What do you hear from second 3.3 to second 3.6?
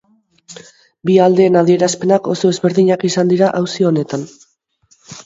dira